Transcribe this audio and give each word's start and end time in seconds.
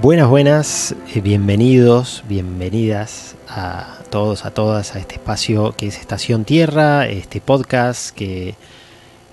Buenas, 0.00 0.28
buenas, 0.28 0.94
eh, 1.12 1.20
bienvenidos, 1.20 2.22
bienvenidas 2.28 3.34
a 3.48 3.98
todos, 4.10 4.44
a 4.44 4.52
todas 4.52 4.94
a 4.94 5.00
este 5.00 5.16
espacio 5.16 5.74
que 5.76 5.88
es 5.88 5.98
Estación 5.98 6.44
Tierra, 6.44 7.08
este 7.08 7.40
podcast 7.40 8.14
que 8.14 8.54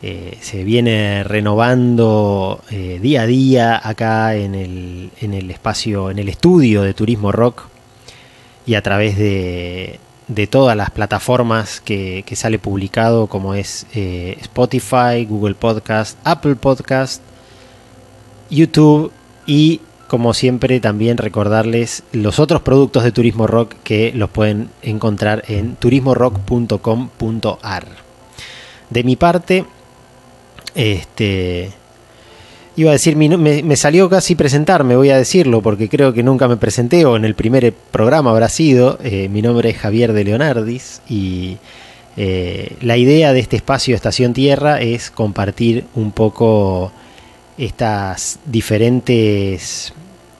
eh, 0.02 0.38
se 0.42 0.64
viene 0.64 1.24
renovando 1.24 2.64
eh, 2.72 2.98
día 3.00 3.22
a 3.22 3.26
día 3.28 3.88
acá 3.88 4.36
en 4.36 4.56
el, 4.56 5.12
en 5.22 5.36
el 5.36 5.52
espacio, 5.52 6.10
en 6.10 6.18
el 6.18 6.30
estudio 6.30 6.82
de 6.82 6.96
Turismo 6.96 7.32
Rock 7.32 7.68
y 8.66 8.74
a 8.74 8.82
través 8.82 9.20
de, 9.20 10.00
todas 10.50 10.76
las 10.76 10.90
plataformas 10.90 11.80
que 11.80 12.24
sale 12.34 12.58
publicado 12.58 13.28
como 13.28 13.54
es 13.54 13.86
Spotify, 13.94 15.26
Google 15.30 15.54
Podcast, 15.54 16.18
Apple 16.24 16.56
Podcast, 16.56 17.22
YouTube 18.50 19.12
y 19.46 19.82
como 20.08 20.34
siempre, 20.34 20.80
también 20.80 21.18
recordarles 21.18 22.04
los 22.12 22.40
otros 22.40 22.62
productos 22.62 23.04
de 23.04 23.12
Turismo 23.12 23.48
Rock 23.48 23.74
que 23.84 24.12
los 24.14 24.30
pueden 24.30 24.70
encontrar 24.82 25.44
en 25.48 25.76
turismorock.com.ar. 25.76 27.86
De 28.90 29.04
mi 29.04 29.16
parte, 29.16 29.66
este. 30.76 31.72
Iba 32.78 32.90
a 32.90 32.94
decir, 32.94 33.16
me, 33.16 33.76
salió 33.78 34.10
casi 34.10 34.36
presentarme, 34.36 34.98
voy 34.98 35.10
a 35.10 35.18
decirlo, 35.18 35.62
porque 35.62 35.88
creo 35.88 36.12
que 36.12 36.24
nunca 36.24 36.50
me 36.50 36.58
presenté, 36.58 37.06
o 37.06 37.16
en 37.16 37.24
el 37.24 37.34
primer 37.34 37.74
programa 37.74 38.32
habrá 38.32 38.50
sido. 38.50 39.00
Eh, 39.02 39.30
mi 39.30 39.42
nombre 39.42 39.70
es 39.70 39.78
Javier 39.78 40.12
de 40.12 40.26
Leonardis 40.26 41.02
y 41.08 41.58
eh, 42.18 42.76
la 42.82 42.98
idea 42.98 43.32
de 43.32 43.40
este 43.40 43.56
espacio 43.56 43.96
Estación 43.96 44.34
Tierra 44.34 44.82
es 44.82 45.10
compartir 45.10 45.86
un 45.96 46.12
poco 46.12 46.92
estas 47.58 48.40
diferentes, 48.46 49.94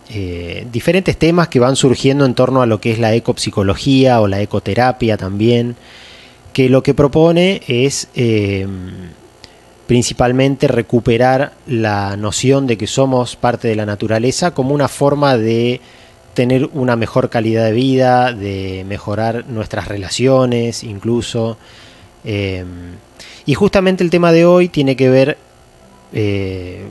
eh, 0.10 0.68
diferentes 0.72 1.18
temas 1.18 1.48
que 1.48 1.60
van 1.60 1.76
surgiendo 1.76 2.26
en 2.26 2.34
torno 2.34 2.62
a 2.62 2.66
lo 2.66 2.82
que 2.82 2.92
es 2.92 3.00
la 3.00 3.14
ecopsicología 3.14 4.22
o 4.22 4.28
la 4.28 4.42
ecoterapia 4.42 5.18
también, 5.18 5.76
que 6.54 6.70
lo 6.70 6.84
que 6.84 6.94
propone 6.94 7.62
es 7.68 8.08
eh, 8.16 8.68
principalmente 9.88 10.68
recuperar 10.68 11.54
la 11.68 12.18
noción 12.18 12.68
de 12.68 12.78
que 12.78 12.88
somos 12.88 13.36
parte 13.36 13.68
de 13.68 13.76
la 13.76 13.86
naturaleza 13.86 14.52
como 14.52 14.74
una 14.74 14.88
forma 14.88 15.38
de 15.38 15.82
tener 16.34 16.70
una 16.74 16.96
mejor 16.96 17.30
calidad 17.30 17.66
de 17.66 17.72
vida, 17.72 18.34
de 18.34 18.84
mejorar 18.88 19.46
nuestras 19.48 19.88
relaciones 19.88 20.84
incluso. 20.84 21.58
Eh, 22.24 22.66
y 23.46 23.54
justamente 23.54 24.04
el 24.04 24.10
tema 24.10 24.32
de 24.32 24.46
hoy 24.46 24.68
tiene 24.68 24.96
que 24.96 25.10
ver 25.10 25.38
eh, 26.14 26.88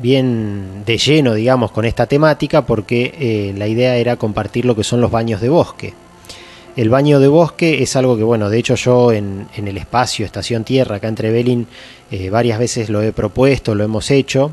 bien 0.00 0.84
de 0.86 0.98
lleno, 0.98 1.34
digamos, 1.34 1.70
con 1.70 1.84
esta 1.84 2.06
temática 2.06 2.64
porque 2.64 3.14
eh, 3.18 3.54
la 3.56 3.66
idea 3.66 3.96
era 3.96 4.16
compartir 4.16 4.64
lo 4.64 4.76
que 4.76 4.84
son 4.84 5.00
los 5.00 5.10
baños 5.10 5.40
de 5.40 5.48
bosque. 5.48 5.94
El 6.76 6.90
baño 6.90 7.18
de 7.18 7.28
bosque 7.28 7.82
es 7.82 7.96
algo 7.96 8.16
que, 8.16 8.22
bueno, 8.22 8.50
de 8.50 8.58
hecho 8.58 8.76
yo 8.76 9.10
en, 9.12 9.48
el 9.56 9.76
espacio 9.76 10.24
Estación 10.24 10.64
Tierra, 10.64 10.96
acá 10.96 11.08
entre 11.08 11.32
Belín, 11.32 11.66
eh, 12.10 12.30
varias 12.30 12.58
veces 12.58 12.88
lo 12.88 13.02
he 13.02 13.12
propuesto, 13.12 13.74
lo 13.74 13.84
hemos 13.84 14.10
hecho, 14.10 14.52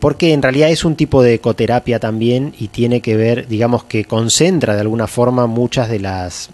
porque 0.00 0.32
en 0.32 0.42
realidad 0.42 0.68
es 0.68 0.84
un 0.84 0.96
tipo 0.96 1.22
de 1.22 1.34
ecoterapia 1.34 2.00
también 2.00 2.54
y 2.58 2.68
tiene 2.68 3.00
que 3.00 3.16
ver, 3.16 3.46
digamos, 3.46 3.84
que 3.84 4.04
concentra 4.04 4.74
de 4.74 4.80
alguna 4.80 5.06
forma 5.06 5.46
muchas 5.46 5.88
de 5.88 6.00
las 6.00 6.50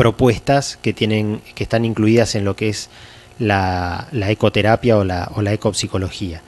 propuestas 0.00 0.78
que, 0.80 0.92
tienen, 0.92 1.42
que 1.54 1.64
están 1.64 1.84
incluidas 1.84 2.34
en 2.34 2.44
lo 2.44 2.56
que 2.56 2.70
es 2.70 2.88
la, 3.40 4.06
ecoterapia 4.12 4.98
o 4.98 5.04
la, 5.04 5.30
o 5.34 5.42
la 5.42 5.52
ecopsicología. 5.52 6.40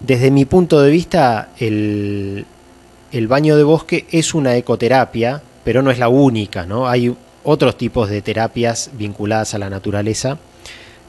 Desde 0.00 0.30
mi 0.30 0.44
punto 0.44 0.80
de 0.80 0.90
vista, 0.90 1.50
el, 1.58 2.46
baño 3.26 3.56
de 3.56 3.64
bosque 3.64 4.06
es 4.10 4.32
una 4.32 4.56
ecoterapia, 4.56 5.42
pero 5.64 5.82
no 5.82 5.90
es 5.90 5.98
la 5.98 6.08
única, 6.08 6.64
¿no? 6.64 6.88
Hay 6.88 7.14
otros 7.44 7.76
tipos 7.76 8.08
de 8.08 8.22
terapias 8.22 8.90
vinculadas 8.94 9.54
a 9.54 9.58
la 9.58 9.68
naturaleza 9.68 10.38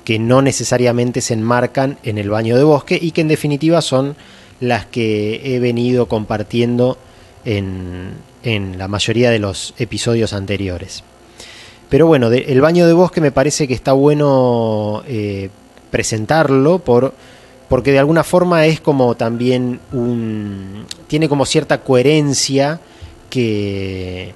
que 0.03 0.17
no 0.17 0.41
necesariamente 0.41 1.21
se 1.21 1.35
enmarcan 1.35 1.99
en 2.03 2.17
el 2.17 2.29
baño 2.29 2.57
de 2.57 2.63
bosque 2.63 2.97
y 2.99 3.11
que 3.11 3.21
en 3.21 3.27
definitiva 3.27 3.81
son 3.81 4.15
las 4.59 4.85
que 4.87 5.55
he 5.55 5.59
venido 5.59 6.07
compartiendo 6.07 6.97
en, 7.45 8.13
en 8.43 8.77
la 8.79 8.87
mayoría 8.87 9.29
de 9.29 9.39
los 9.39 9.75
episodios 9.77 10.33
anteriores. 10.33 11.03
Pero 11.89 12.05
bueno, 12.05 12.31
el 12.31 12.61
baño 12.61 12.85
de 12.85 12.93
bosque 12.93 13.19
me 13.19 13.31
parece 13.31 13.67
que 13.67 13.73
está 13.73 13.93
bueno 13.93 15.03
eh, 15.07 15.49
presentarlo 15.89 16.79
por, 16.79 17.13
porque 17.67 17.91
de 17.91 17.99
alguna 17.99 18.23
forma 18.23 18.65
es 18.67 18.79
como 18.79 19.15
también 19.15 19.79
un... 19.91 20.85
tiene 21.07 21.27
como 21.27 21.45
cierta 21.45 21.81
coherencia 21.81 22.79
que, 23.31 24.33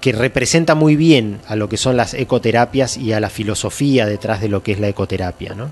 que 0.00 0.12
representa 0.12 0.74
muy 0.74 0.96
bien 0.96 1.40
a 1.46 1.56
lo 1.56 1.68
que 1.68 1.76
son 1.76 1.96
las 1.96 2.14
ecoterapias 2.14 2.96
y 2.96 3.12
a 3.12 3.20
la 3.20 3.28
filosofía 3.28 4.06
detrás 4.06 4.40
de 4.40 4.48
lo 4.48 4.62
que 4.62 4.72
es 4.72 4.80
la 4.80 4.88
ecoterapia. 4.88 5.54
¿no? 5.54 5.70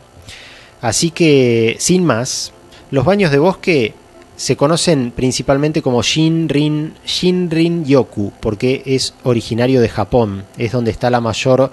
Así 0.83 1.11
que, 1.11 1.77
sin 1.79 2.05
más, 2.05 2.53
los 2.91 3.07
baños 3.07 3.31
de 3.31 3.39
bosque 3.39 3.95
se 4.37 4.57
conocen 4.57 5.13
principalmente 5.13 5.83
como 5.83 6.03
Shinrin, 6.03 6.95
Shinrin 7.07 7.85
Yoku, 7.85 8.33
porque 8.41 8.83
es 8.85 9.15
originario 9.23 9.81
de 9.81 9.89
Japón, 9.89 10.45
es 10.59 10.73
donde 10.73 10.91
está 10.91 11.11
la 11.11 11.21
mayor 11.21 11.71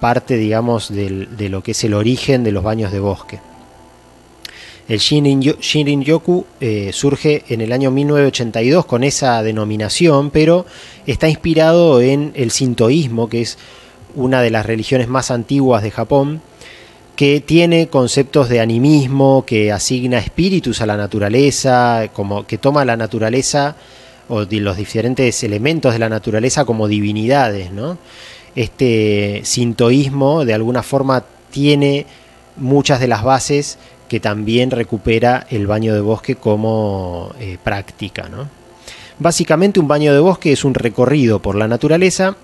parte, 0.00 0.36
digamos, 0.36 0.90
de 0.90 1.48
lo 1.48 1.62
que 1.62 1.70
es 1.70 1.84
el 1.84 1.94
origen 1.94 2.44
de 2.44 2.52
los 2.52 2.62
baños 2.62 2.92
de 2.92 3.00
bosque. 3.00 3.40
El 4.86 4.98
Shinrin, 4.98 6.02
Yoku 6.02 6.44
eh, 6.60 6.90
surge 6.92 7.42
en 7.48 7.62
el 7.62 7.72
año 7.72 7.90
1982 7.90 8.84
con 8.84 9.02
esa 9.02 9.42
denominación, 9.42 10.30
pero 10.30 10.66
está 11.06 11.26
inspirado 11.26 12.02
en 12.02 12.32
el 12.34 12.50
sintoísmo, 12.50 13.30
que 13.30 13.40
es 13.40 13.56
una 14.14 14.42
de 14.42 14.50
las 14.50 14.66
religiones 14.66 15.08
más 15.08 15.30
antiguas 15.30 15.82
de 15.82 15.90
Japón, 15.90 16.42
que 17.16 17.40
tiene 17.40 17.88
conceptos 17.88 18.48
de 18.48 18.60
animismo, 18.60 19.44
que 19.46 19.70
asigna 19.70 20.18
espíritus 20.18 20.80
a 20.80 20.86
la 20.86 20.96
naturaleza, 20.96 22.08
como 22.12 22.46
que 22.46 22.58
toma 22.58 22.84
la 22.84 22.96
naturaleza 22.96 23.76
o 24.28 24.44
los 24.44 24.76
diferentes 24.76 25.42
elementos 25.44 25.92
de 25.92 25.98
la 25.98 26.08
naturaleza 26.08 26.64
como 26.64 26.88
divinidades, 26.88 27.70
¿no? 27.70 27.98
Este 28.56 29.40
sintoísmo 29.44 30.44
de 30.44 30.54
alguna 30.54 30.82
forma 30.82 31.24
tiene 31.50 32.06
muchas 32.56 33.00
de 33.00 33.08
las 33.08 33.22
bases 33.22 33.78
que 34.08 34.20
también 34.20 34.70
recupera 34.70 35.46
el 35.50 35.66
baño 35.66 35.94
de 35.94 36.00
bosque 36.00 36.36
como 36.36 37.32
eh, 37.38 37.58
práctica, 37.62 38.28
¿no? 38.28 38.48
Básicamente 39.18 39.78
un 39.78 39.86
baño 39.86 40.12
de 40.12 40.18
bosque 40.18 40.52
es 40.52 40.64
un 40.64 40.74
recorrido 40.74 41.40
por 41.40 41.54
la 41.54 41.68
naturaleza 41.68 42.36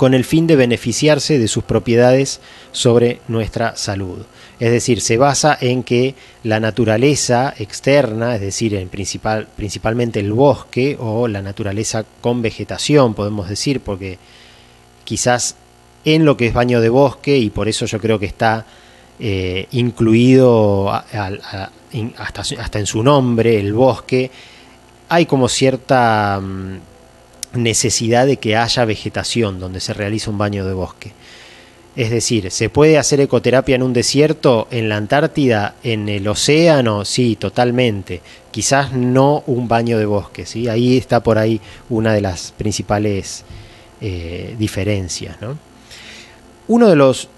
con 0.00 0.14
el 0.14 0.24
fin 0.24 0.46
de 0.46 0.56
beneficiarse 0.56 1.38
de 1.38 1.46
sus 1.46 1.62
propiedades 1.62 2.40
sobre 2.72 3.20
nuestra 3.28 3.76
salud. 3.76 4.20
Es 4.58 4.70
decir, 4.70 5.02
se 5.02 5.18
basa 5.18 5.58
en 5.60 5.82
que 5.82 6.14
la 6.42 6.58
naturaleza 6.58 7.52
externa, 7.58 8.34
es 8.34 8.40
decir, 8.40 8.74
en 8.76 8.88
principal, 8.88 9.46
principalmente 9.54 10.18
el 10.18 10.32
bosque 10.32 10.96
o 10.98 11.28
la 11.28 11.42
naturaleza 11.42 12.06
con 12.22 12.40
vegetación, 12.40 13.12
podemos 13.12 13.50
decir, 13.50 13.80
porque 13.80 14.16
quizás 15.04 15.56
en 16.06 16.24
lo 16.24 16.34
que 16.34 16.46
es 16.46 16.54
baño 16.54 16.80
de 16.80 16.88
bosque, 16.88 17.36
y 17.36 17.50
por 17.50 17.68
eso 17.68 17.84
yo 17.84 18.00
creo 18.00 18.18
que 18.18 18.24
está 18.24 18.64
eh, 19.18 19.66
incluido 19.72 20.90
hasta, 20.90 22.78
en 22.78 22.86
su 22.86 23.02
nombre, 23.02 23.60
el 23.60 23.74
bosque, 23.74 24.30
hay 25.10 25.26
como 25.26 25.46
cierta 25.46 26.40
mm, 26.40 26.89
necesidad 27.52 28.26
de 28.26 28.36
que 28.36 28.56
haya 28.56 28.84
vegetación 28.84 29.58
donde 29.58 29.80
se 29.80 29.94
realiza 29.94 30.30
un 30.30 30.38
baño 30.38 30.66
de 30.66 30.72
bosque. 30.72 31.12
Es 31.96 32.10
decir, 32.10 32.50
¿se 32.50 32.68
puede 32.68 32.98
hacer 32.98 33.20
ecoterapia 33.20 33.74
en 33.74 33.82
un 33.82 33.92
desierto, 33.92 34.68
en 34.70 34.88
la 34.88 34.96
Antártida, 34.96 35.74
en 35.82 36.08
el 36.08 36.26
océano? 36.28 37.04
Sí, 37.04 37.36
totalmente. 37.36 38.20
Quizás 38.52 38.92
no 38.92 39.42
un 39.46 39.66
baño 39.66 39.98
de 39.98 40.06
bosque, 40.06 40.46
¿sí? 40.46 40.68
Ahí 40.68 40.96
está 40.96 41.20
por 41.20 41.36
ahí 41.36 41.60
una 41.88 42.14
de 42.14 42.20
las 42.20 42.52
principales 42.52 43.44
eh, 44.00 44.54
diferencias, 44.58 45.36
Uno 46.68 46.88
de 46.88 46.96
los 46.96 47.28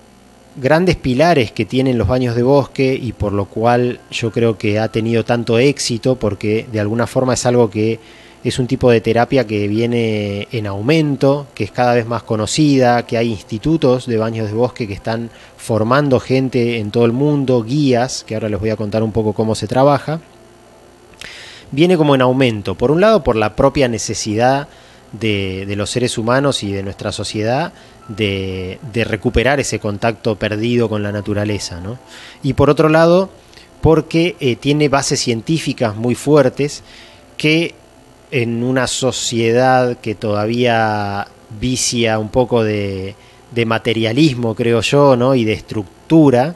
grandes 0.54 0.96
pilares 0.96 1.50
que 1.50 1.64
tienen 1.64 1.96
los 1.96 2.06
baños 2.06 2.36
de 2.36 2.42
bosque 2.42 2.94
y 2.94 3.12
por 3.12 3.32
lo 3.32 3.46
cual 3.46 4.00
yo 4.10 4.30
creo 4.30 4.58
que 4.58 4.78
ha 4.78 4.88
tenido 4.88 5.24
tanto 5.24 5.58
éxito, 5.58 6.16
porque 6.16 6.66
de 6.70 6.78
alguna 6.78 7.06
forma 7.06 7.34
es 7.34 7.46
algo 7.46 7.70
que 7.70 7.98
es 8.44 8.58
un 8.58 8.66
tipo 8.66 8.90
de 8.90 9.00
terapia 9.00 9.46
que 9.46 9.68
viene 9.68 10.48
en 10.50 10.66
aumento, 10.66 11.46
que 11.54 11.64
es 11.64 11.70
cada 11.70 11.94
vez 11.94 12.06
más 12.06 12.24
conocida, 12.24 13.06
que 13.06 13.16
hay 13.16 13.30
institutos 13.30 14.06
de 14.06 14.16
baños 14.16 14.48
de 14.48 14.54
bosque 14.54 14.88
que 14.88 14.94
están 14.94 15.30
formando 15.56 16.18
gente 16.18 16.78
en 16.78 16.90
todo 16.90 17.04
el 17.04 17.12
mundo, 17.12 17.62
guías, 17.62 18.24
que 18.26 18.34
ahora 18.34 18.48
les 18.48 18.58
voy 18.58 18.70
a 18.70 18.76
contar 18.76 19.02
un 19.02 19.12
poco 19.12 19.32
cómo 19.32 19.54
se 19.54 19.68
trabaja. 19.68 20.20
Viene 21.70 21.96
como 21.96 22.14
en 22.14 22.22
aumento, 22.22 22.74
por 22.74 22.90
un 22.90 23.00
lado 23.00 23.22
por 23.22 23.36
la 23.36 23.54
propia 23.54 23.88
necesidad 23.88 24.66
de, 25.12 25.72
los 25.76 25.90
seres 25.90 26.18
humanos 26.18 26.62
y 26.62 26.72
de 26.72 26.82
nuestra 26.82 27.12
sociedad 27.12 27.72
de, 28.08 28.78
recuperar 29.06 29.60
ese 29.60 29.78
contacto 29.78 30.36
perdido 30.36 30.88
con 30.88 31.02
la 31.02 31.12
naturaleza, 31.12 31.80
¿no? 31.80 31.98
y 32.42 32.54
por 32.54 32.70
otro 32.70 32.88
lado 32.88 33.30
porque 33.80 34.36
eh, 34.40 34.56
tiene 34.56 34.88
bases 34.88 35.20
científicas 35.20 35.96
muy 35.96 36.14
fuertes 36.14 36.82
que 37.36 37.74
en 38.32 38.64
una 38.64 38.88
sociedad 38.88 39.98
que 39.98 40.16
todavía 40.16 41.28
vicia 41.60 42.18
un 42.18 42.30
poco 42.30 42.64
de, 42.64 43.14
de 43.54 43.66
materialismo, 43.66 44.54
creo 44.54 44.80
yo, 44.80 45.16
¿no? 45.16 45.34
y 45.34 45.44
de 45.44 45.52
estructura, 45.52 46.54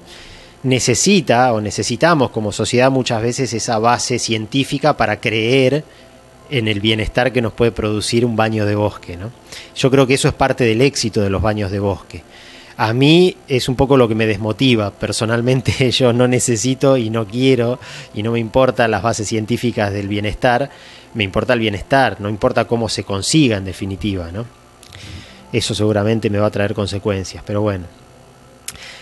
necesita 0.62 1.52
o 1.52 1.60
necesitamos 1.60 2.30
como 2.30 2.50
sociedad 2.50 2.90
muchas 2.90 3.22
veces 3.22 3.52
esa 3.52 3.78
base 3.78 4.18
científica 4.18 4.96
para 4.96 5.20
creer 5.20 5.84
en 6.50 6.68
el 6.68 6.80
bienestar 6.80 7.32
que 7.32 7.42
nos 7.42 7.52
puede 7.52 7.72
producir 7.72 8.24
un 8.24 8.36
baño 8.36 8.64
de 8.66 8.74
bosque. 8.74 9.16
¿no? 9.16 9.30
Yo 9.76 9.90
creo 9.90 10.06
que 10.06 10.14
eso 10.14 10.28
es 10.28 10.34
parte 10.34 10.64
del 10.64 10.80
éxito 10.80 11.20
de 11.20 11.30
los 11.30 11.42
baños 11.42 11.70
de 11.70 11.78
bosque. 11.78 12.22
A 12.78 12.92
mí 12.92 13.36
es 13.48 13.68
un 13.70 13.76
poco 13.76 13.96
lo 13.96 14.06
que 14.06 14.14
me 14.14 14.26
desmotiva. 14.26 14.90
Personalmente 14.90 15.90
yo 15.92 16.12
no 16.12 16.28
necesito 16.28 16.96
y 16.96 17.10
no 17.10 17.26
quiero 17.26 17.78
y 18.14 18.22
no 18.22 18.32
me 18.32 18.38
importan 18.38 18.90
las 18.90 19.02
bases 19.02 19.28
científicas 19.28 19.92
del 19.92 20.08
bienestar, 20.08 20.70
me 21.16 21.24
importa 21.24 21.54
el 21.54 21.60
bienestar, 21.60 22.20
no 22.20 22.28
importa 22.28 22.66
cómo 22.66 22.88
se 22.88 23.02
consiga 23.02 23.56
en 23.56 23.64
definitiva. 23.64 24.30
¿no? 24.30 24.44
Eso 25.52 25.74
seguramente 25.74 26.30
me 26.30 26.38
va 26.38 26.46
a 26.46 26.50
traer 26.50 26.74
consecuencias, 26.74 27.42
pero 27.44 27.62
bueno. 27.62 27.86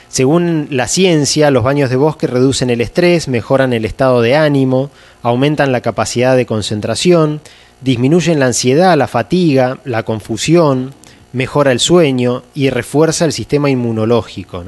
Según 0.09 0.69
la 0.71 0.87
ciencia, 0.87 1.51
los 1.51 1.65
baños 1.65 1.91
de 1.91 1.97
bosque 1.97 2.29
reducen 2.29 2.71
el 2.71 2.81
estrés, 2.81 3.27
mejoran 3.27 3.73
el 3.73 3.85
estado 3.85 4.23
de 4.23 4.37
ánimo, 4.37 4.91
aumentan 5.23 5.73
la 5.73 5.81
capacidad 5.81 6.37
de 6.37 6.47
concentración, 6.47 7.41
disminuyen 7.81 8.39
la 8.39 8.47
ansiedad, 8.47 8.97
la 8.97 9.09
fatiga, 9.09 9.79
la 9.85 10.05
confusión, 10.05 10.95
mejora 11.33 11.73
el 11.73 11.81
sueño 11.81 12.45
y 12.55 12.71
refuerza 12.71 13.25
el 13.25 13.33
sistema 13.33 13.71
inmunológico. 13.71 14.63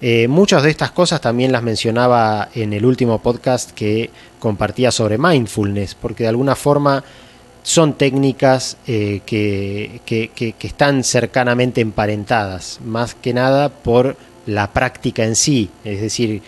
Eh, 0.00 0.28
muchas 0.28 0.62
de 0.62 0.70
estas 0.70 0.90
cosas 0.90 1.20
también 1.20 1.52
las 1.52 1.62
mencionaba 1.62 2.50
en 2.54 2.72
el 2.72 2.84
último 2.84 3.18
podcast 3.20 3.70
que 3.70 4.10
compartía 4.38 4.90
sobre 4.90 5.16
mindfulness, 5.16 5.94
porque 5.94 6.24
de 6.24 6.28
alguna 6.28 6.54
forma 6.54 7.02
son 7.62 7.94
técnicas 7.94 8.76
eh, 8.86 9.22
que, 9.26 10.00
que, 10.04 10.54
están 10.60 11.02
cercanamente 11.02 11.80
emparentadas, 11.80 12.78
más 12.84 13.14
que 13.14 13.34
nada 13.34 13.70
por 13.70 14.16
la 14.46 14.72
práctica 14.72 15.24
en 15.24 15.34
sí. 15.34 15.70
Es 15.82 16.00
decir, 16.00 16.42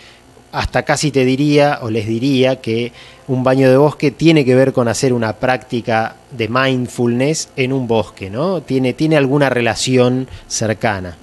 hasta 0.53 0.85
casi 0.85 1.11
te 1.11 1.25
diría 1.25 1.81
o 1.83 1.91
les 1.91 2.07
diría 2.07 2.61
que 2.61 2.93
un 3.27 3.43
baño 3.43 3.69
de 3.69 3.77
bosque 3.77 4.11
tiene 4.11 4.45
que 4.45 4.55
ver 4.55 4.73
con 4.73 4.89
hacer 4.89 5.13
una 5.13 5.33
práctica 5.35 6.17
de 6.31 6.49
mindfulness 6.49 7.49
en 7.57 7.73
un 7.73 7.89
bosque, 7.89 8.31
¿no? 8.31 8.61
Tiene, 8.61 8.93
tiene 8.93 9.17
alguna 9.17 9.51
relación 9.51 10.29
cercana. 10.47 11.17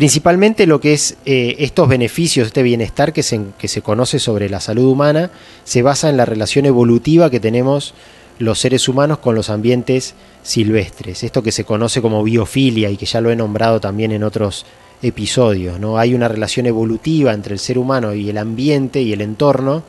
Principalmente 0.00 0.66
lo 0.66 0.80
que 0.80 0.94
es 0.94 1.18
eh, 1.26 1.56
estos 1.58 1.86
beneficios, 1.86 2.46
este 2.46 2.62
bienestar 2.62 3.12
que 3.12 3.22
se, 3.22 3.38
que 3.58 3.68
se 3.68 3.82
conoce 3.82 4.18
sobre 4.18 4.48
la 4.48 4.58
salud 4.58 4.86
humana, 4.86 5.30
se 5.64 5.82
basa 5.82 6.08
en 6.08 6.16
la 6.16 6.24
relación 6.24 6.64
evolutiva 6.64 7.28
que 7.28 7.38
tenemos 7.38 7.92
los 8.38 8.58
seres 8.58 8.88
humanos 8.88 9.18
con 9.18 9.34
los 9.34 9.50
ambientes 9.50 10.14
silvestres. 10.42 11.22
Esto 11.22 11.42
que 11.42 11.52
se 11.52 11.64
conoce 11.64 12.00
como 12.00 12.24
biofilia 12.24 12.88
y 12.88 12.96
que 12.96 13.04
ya 13.04 13.20
lo 13.20 13.30
he 13.30 13.36
nombrado 13.36 13.78
también 13.78 14.10
en 14.12 14.24
otros 14.24 14.64
episodios. 15.02 15.78
¿no? 15.78 15.98
Hay 15.98 16.14
una 16.14 16.28
relación 16.28 16.64
evolutiva 16.64 17.34
entre 17.34 17.52
el 17.52 17.58
ser 17.58 17.76
humano 17.76 18.14
y 18.14 18.30
el 18.30 18.38
ambiente 18.38 19.02
y 19.02 19.12
el 19.12 19.20
entorno 19.20 19.82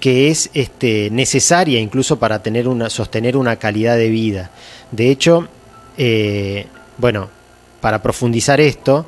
que 0.00 0.26
es 0.26 0.50
este, 0.54 1.08
necesaria 1.12 1.78
incluso 1.78 2.18
para 2.18 2.42
tener 2.42 2.66
una, 2.66 2.90
sostener 2.90 3.36
una 3.36 3.54
calidad 3.60 3.96
de 3.96 4.08
vida. 4.08 4.50
De 4.90 5.08
hecho, 5.08 5.46
eh, 5.96 6.66
bueno, 6.98 7.28
para 7.80 8.02
profundizar 8.02 8.60
esto, 8.60 9.06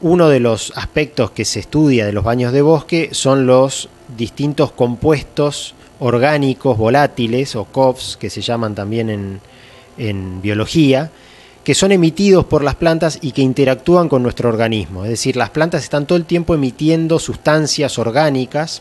uno 0.00 0.28
de 0.28 0.40
los 0.40 0.72
aspectos 0.76 1.30
que 1.30 1.44
se 1.44 1.60
estudia 1.60 2.06
de 2.06 2.12
los 2.12 2.24
baños 2.24 2.52
de 2.52 2.62
bosque 2.62 3.10
son 3.12 3.46
los 3.46 3.88
distintos 4.16 4.72
compuestos 4.72 5.74
orgánicos 5.98 6.78
volátiles 6.78 7.54
o 7.56 7.64
COVs 7.64 8.16
que 8.16 8.30
se 8.30 8.40
llaman 8.40 8.74
también 8.74 9.10
en, 9.10 9.40
en 9.98 10.40
biología, 10.40 11.10
que 11.62 11.74
son 11.74 11.92
emitidos 11.92 12.46
por 12.46 12.64
las 12.64 12.74
plantas 12.74 13.18
y 13.20 13.32
que 13.32 13.42
interactúan 13.42 14.08
con 14.08 14.22
nuestro 14.22 14.48
organismo. 14.48 15.04
Es 15.04 15.10
decir, 15.10 15.36
las 15.36 15.50
plantas 15.50 15.82
están 15.82 16.06
todo 16.06 16.16
el 16.16 16.24
tiempo 16.24 16.54
emitiendo 16.54 17.18
sustancias 17.18 17.98
orgánicas 17.98 18.80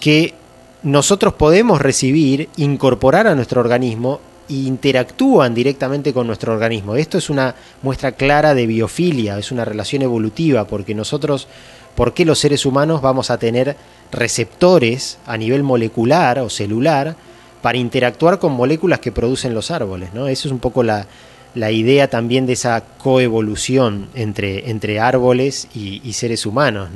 que 0.00 0.34
nosotros 0.82 1.34
podemos 1.34 1.80
recibir, 1.80 2.48
incorporar 2.56 3.26
a 3.26 3.34
nuestro 3.34 3.60
organismo 3.60 4.20
interactúan 4.48 5.54
directamente 5.54 6.12
con 6.12 6.26
nuestro 6.26 6.52
organismo. 6.52 6.96
Esto 6.96 7.18
es 7.18 7.30
una 7.30 7.54
muestra 7.82 8.12
clara 8.12 8.54
de 8.54 8.66
biofilia, 8.66 9.38
es 9.38 9.52
una 9.52 9.64
relación 9.64 10.02
evolutiva, 10.02 10.66
porque 10.66 10.94
nosotros, 10.94 11.48
¿por 11.94 12.14
qué 12.14 12.24
los 12.24 12.38
seres 12.38 12.66
humanos 12.66 13.02
vamos 13.02 13.30
a 13.30 13.38
tener 13.38 13.76
receptores 14.12 15.18
a 15.26 15.36
nivel 15.36 15.62
molecular 15.62 16.38
o 16.38 16.50
celular 16.50 17.16
para 17.62 17.78
interactuar 17.78 18.38
con 18.38 18.52
moléculas 18.52 19.00
que 19.00 19.12
producen 19.12 19.54
los 19.54 19.70
árboles? 19.70 20.12
¿no? 20.12 20.28
Eso 20.28 20.48
es 20.48 20.52
un 20.52 20.60
poco 20.60 20.82
la, 20.82 21.06
la 21.54 21.70
idea 21.70 22.08
también 22.08 22.46
de 22.46 22.54
esa 22.54 22.82
coevolución 22.98 24.08
entre, 24.14 24.70
entre 24.70 25.00
árboles 25.00 25.68
y, 25.74 26.12
seres 26.12 26.46
humanos. 26.46 26.88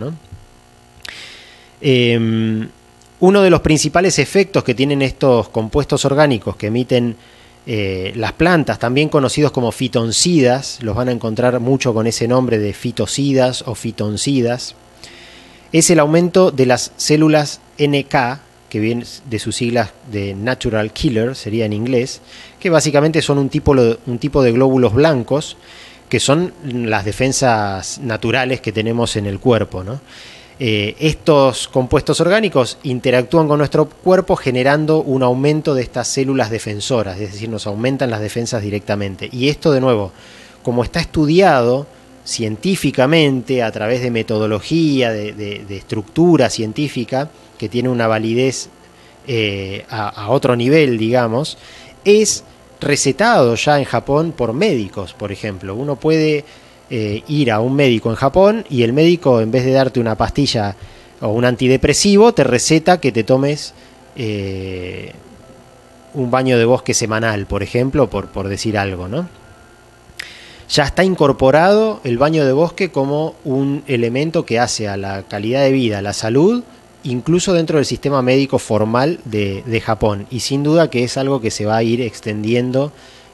Em, 1.80 2.68
uno 3.20 3.42
de 3.42 3.50
los 3.50 3.60
principales 3.60 4.18
efectos 4.18 4.64
que 4.64 4.74
tienen 4.74 5.02
estos 5.02 5.48
compuestos 5.48 6.04
orgánicos 6.04 6.56
que 6.56 6.68
emiten 6.68 7.16
eh, 7.70 8.14
las 8.16 8.32
plantas, 8.32 8.78
también 8.78 9.10
conocidos 9.10 9.52
como 9.52 9.72
fitoncidas, 9.72 10.78
los 10.80 10.96
van 10.96 11.10
a 11.10 11.12
encontrar 11.12 11.60
mucho 11.60 11.92
con 11.92 12.06
ese 12.06 12.26
nombre 12.26 12.58
de 12.58 12.72
fitocidas 12.72 13.60
o 13.66 13.74
fitoncidas, 13.74 14.74
es 15.70 15.90
el 15.90 15.98
aumento 15.98 16.50
de 16.50 16.64
las 16.64 16.92
células 16.96 17.60
NK, 17.78 18.40
que 18.70 18.80
viene 18.80 19.04
de 19.28 19.38
sus 19.38 19.56
siglas 19.56 19.90
de 20.10 20.34
Natural 20.34 20.90
Killer, 20.94 21.36
sería 21.36 21.66
en 21.66 21.74
inglés, 21.74 22.22
que 22.58 22.70
básicamente 22.70 23.20
son 23.20 23.36
un 23.36 23.50
tipo, 23.50 23.72
un 23.72 24.18
tipo 24.18 24.42
de 24.42 24.52
glóbulos 24.52 24.94
blancos 24.94 25.58
que 26.08 26.20
son 26.20 26.54
las 26.64 27.04
defensas 27.04 27.98
naturales 27.98 28.62
que 28.62 28.72
tenemos 28.72 29.14
en 29.16 29.26
el 29.26 29.38
cuerpo. 29.40 29.84
Eh, 30.60 30.96
estos 30.98 31.68
compuestos 31.68 32.20
orgánicos 32.20 32.78
interactúan 32.82 33.46
con 33.46 33.58
nuestro 33.58 33.88
cuerpo 33.88 34.34
generando 34.34 35.00
un 35.02 35.22
aumento 35.22 35.74
de 35.74 35.82
estas 35.82 36.08
células 36.08 36.50
defensoras, 36.50 37.20
es 37.20 37.32
decir, 37.32 37.48
nos 37.48 37.66
aumentan 37.66 38.10
las 38.10 38.20
defensas 38.20 38.62
directamente. 38.62 39.28
Y 39.30 39.48
esto 39.48 39.70
de 39.70 39.80
nuevo, 39.80 40.10
como 40.62 40.82
está 40.82 41.00
estudiado 41.00 41.86
científicamente 42.24 43.62
a 43.62 43.70
través 43.70 44.02
de 44.02 44.10
metodología, 44.10 45.12
de 45.12 45.64
estructura 45.70 46.50
científica, 46.50 47.30
que 47.56 47.68
tiene 47.68 47.88
una 47.88 48.06
validez 48.06 48.68
eh, 49.30 49.84
a, 49.90 50.30
otro 50.30 50.56
nivel, 50.56 50.96
digamos, 50.96 51.58
es 52.02 52.44
recetado 52.80 53.56
ya 53.56 53.78
en 53.78 53.84
Japón 53.84 54.32
por 54.34 54.54
médicos, 54.54 55.12
por 55.12 55.32
ejemplo. 55.32 55.74
Uno 55.74 55.96
puede 55.96 56.46
eh, 56.90 57.22
ir 57.28 57.50
a 57.50 57.60
un 57.60 57.74
médico 57.74 58.10
en 58.10 58.16
Japón 58.16 58.64
y 58.70 58.82
el 58.82 58.92
médico, 58.92 59.40
en 59.40 59.50
vez 59.50 59.64
de 59.64 59.72
darte 59.72 60.00
una 60.00 60.16
pastilla 60.16 60.76
o 61.20 61.28
un 61.28 61.44
antidepresivo, 61.44 62.32
te 62.32 62.44
receta 62.44 63.00
que 63.00 63.12
te 63.12 63.24
tomes 63.24 63.74
eh, 64.16 65.12
un 66.14 66.30
baño 66.30 66.58
de 66.58 66.64
bosque 66.64 66.94
semanal, 66.94 67.46
por 67.46 67.62
ejemplo, 67.62 68.08
por, 68.08 68.28
por 68.28 68.48
decir 68.48 68.78
algo, 68.78 69.08
¿no? 69.08 69.28
Ya 70.70 70.84
está 70.84 71.02
incorporado 71.02 72.00
el 72.04 72.18
baño 72.18 72.44
de 72.44 72.52
bosque 72.52 72.90
como 72.90 73.34
un 73.44 73.82
elemento 73.86 74.44
que 74.44 74.58
hace 74.58 74.86
a 74.86 74.98
la 74.98 75.22
calidad 75.22 75.62
de 75.62 75.72
vida, 75.72 75.98
a 75.98 76.02
la 76.02 76.12
salud, 76.12 76.62
incluso 77.04 77.54
dentro 77.54 77.78
del 77.78 77.86
sistema 77.86 78.20
médico 78.20 78.58
formal 78.58 79.20
de, 79.24 79.82
Japón. 79.84 80.26
Y 80.30 80.40
sin 80.40 80.62
duda 80.62 80.90
que 80.90 81.04
es 81.04 81.16
algo 81.16 81.40
que 81.40 81.50
se 81.50 81.64
va 81.64 81.76
a 81.78 81.82
ir 81.82 82.02
extendiendo 82.02 82.92